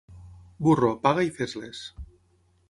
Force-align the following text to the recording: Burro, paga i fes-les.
Burro, 0.67 0.89
paga 1.03 1.27
i 1.27 1.31
fes-les. 1.37 1.85